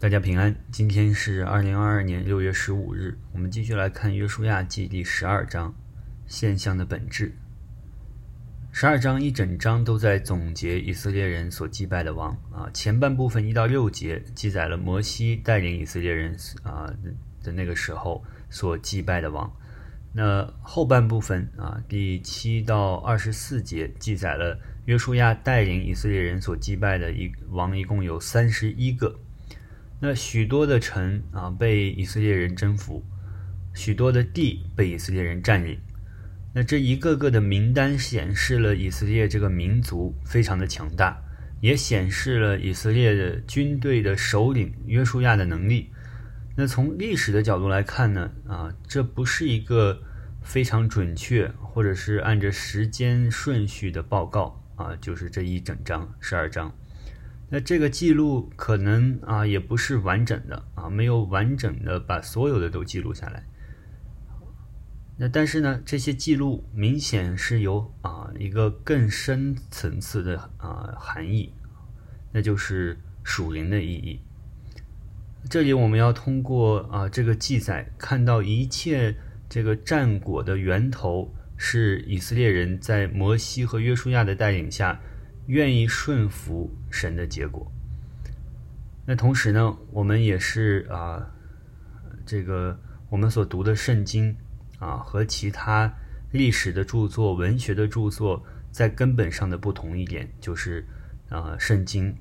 [0.00, 0.54] 大家平安。
[0.70, 5.74] 今天是二零二二年六月十五日，我们继续来看《约书亚记》第十二章
[6.24, 7.34] 现象的本质。
[8.70, 12.70] 十二章一整章都在总结以色列人所祭拜的王啊。
[12.72, 16.88] 前半部分一到六节记载了摩西带领以色列人啊
[17.42, 19.52] 的那个时候所祭拜的王。
[20.12, 29.18] 那后半部分啊，第七到二十四节记载了约书亚带领以色列人所祭拜的一王，一共有三十一个。
[30.00, 33.04] 那许多的城啊被以色列人征服，
[33.74, 35.78] 许多的地被以色列人占领。
[36.54, 41.20] 那这一个个的名单显示了以色列这个民族非常的强大，
[41.60, 45.90] 也显示了以色列的军队的首领约书亚的能力。
[46.56, 50.00] 那从历史的角度来看呢，啊，这不是一个
[50.42, 56.72] 非常准确或者是按着时间顺序的报告啊，就是这一整章十二章。
[57.50, 63.42] 那这个记录可能啊也不是完整的啊，没有完整的把所有的都记录下来。
[65.16, 71.54] 那但是呢，这些记录明显是有啊一个更深层次的啊含义，
[72.32, 74.20] 那就是属灵的意义。
[75.48, 79.16] 这里我们要通过啊这个记载看到一切
[79.48, 85.00] 这个战果的源头是以色列人在摩西和约书亚的带领下。
[85.48, 87.70] 愿意顺服神的结果。
[89.06, 91.26] 那同时呢，我们也是啊，
[92.26, 94.36] 这个我们所读的圣经
[94.78, 95.90] 啊，和其他
[96.32, 100.86] 历史的著作、文学的著作在根本上的不同一点，就是
[101.30, 102.14] 啊，圣经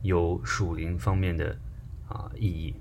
[0.00, 1.54] 有属灵方面的
[2.08, 2.74] 啊意义。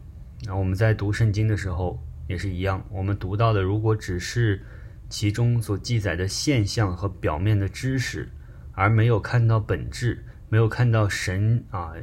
[0.46, 4.64] 那我们在读圣经的时候也是一样，我们读到的如果只是
[5.10, 8.30] 其中所记载的现象和表面的知识。
[8.74, 11.94] 而没有看到本质，没有看到神啊，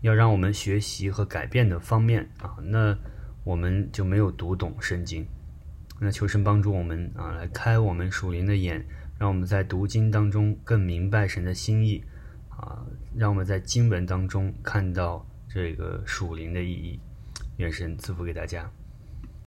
[0.00, 2.96] 要让我们学习和改变的方面啊，那
[3.44, 5.26] 我们就没有读懂圣经。
[6.00, 8.84] 那求神帮助我们啊，来开我们属灵的眼，
[9.18, 12.04] 让我们在读经当中更明白神的心意
[12.48, 12.84] 啊，
[13.16, 17.00] 让我们在经文当中看到这个属灵的意义。
[17.58, 18.70] 愿神赐福给大家。